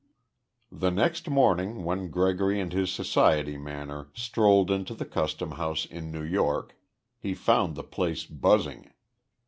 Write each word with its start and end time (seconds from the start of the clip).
The 0.71 0.89
next 0.89 1.29
morning 1.29 1.83
when 1.83 2.09
Gregory 2.09 2.59
and 2.59 2.73
his 2.73 2.91
society 2.91 3.55
manner 3.55 4.09
strolled 4.15 4.71
into 4.71 4.95
the 4.95 5.05
customhouse 5.05 5.85
in 5.85 6.09
New 6.11 6.23
York 6.23 6.75
he 7.19 7.35
found 7.35 7.75
the 7.75 7.83
place 7.83 8.25
buzzing. 8.25 8.91